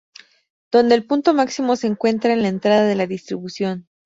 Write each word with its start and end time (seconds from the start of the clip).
Donde 0.71 0.95
el 0.95 1.05
punto 1.05 1.35
máximo 1.35 1.75
se 1.75 1.85
encuentra 1.85 2.33
en 2.33 2.41
la 2.41 2.47
entrada 2.47 2.85
de 2.87 2.95
la 2.95 3.05
distribución. 3.05 3.87